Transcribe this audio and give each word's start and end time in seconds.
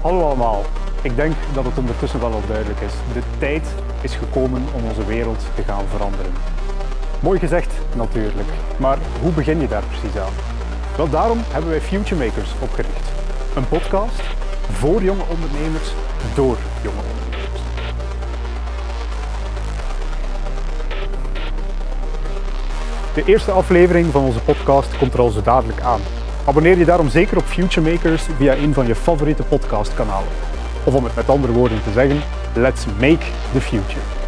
Hallo 0.00 0.22
allemaal. 0.24 0.64
Ik 1.02 1.16
denk 1.16 1.34
dat 1.54 1.64
het 1.64 1.78
ondertussen 1.78 2.20
wel 2.20 2.32
al 2.32 2.42
duidelijk 2.46 2.80
is. 2.80 2.92
De 3.12 3.22
tijd 3.38 3.74
is 4.00 4.14
gekomen 4.14 4.62
om 4.74 4.84
onze 4.84 5.04
wereld 5.04 5.44
te 5.54 5.62
gaan 5.62 5.84
veranderen. 5.90 6.32
Mooi 7.20 7.38
gezegd 7.38 7.72
natuurlijk, 7.96 8.48
maar 8.76 8.98
hoe 9.22 9.32
begin 9.32 9.60
je 9.60 9.68
daar 9.68 9.82
precies 9.82 10.20
aan? 10.20 10.32
Wel 10.96 11.10
daarom 11.10 11.38
hebben 11.48 11.70
wij 11.70 11.80
Future 11.80 12.24
Makers 12.24 12.50
opgericht. 12.60 13.12
Een 13.54 13.68
podcast 13.68 14.22
voor 14.70 15.02
jonge 15.02 15.22
ondernemers 15.30 15.92
door 16.34 16.56
jonge 16.82 17.02
ondernemers. 17.10 17.60
De 23.14 23.24
eerste 23.24 23.50
aflevering 23.50 24.06
van 24.06 24.24
onze 24.24 24.40
podcast 24.40 24.98
komt 24.98 25.12
er 25.12 25.20
al 25.20 25.30
zo 25.30 25.42
dadelijk 25.42 25.80
aan. 25.80 26.00
Abonneer 26.50 26.78
je 26.78 26.84
daarom 26.84 27.08
zeker 27.08 27.36
op 27.36 27.44
Future 27.44 27.90
Makers 27.90 28.22
via 28.36 28.56
een 28.56 28.74
van 28.74 28.86
je 28.86 28.94
favoriete 28.94 29.42
podcastkanalen. 29.42 30.28
Of 30.84 30.94
om 30.94 31.04
het 31.04 31.14
met 31.14 31.28
andere 31.28 31.52
woorden 31.52 31.82
te 31.82 31.92
zeggen, 31.92 32.20
let's 32.54 32.84
make 33.00 33.26
the 33.52 33.60
future. 33.60 34.19